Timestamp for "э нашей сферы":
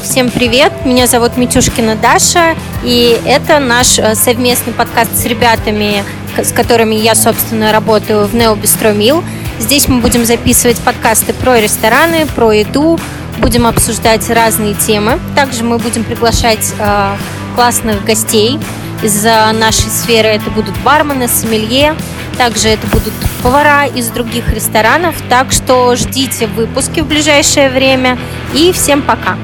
19.26-20.28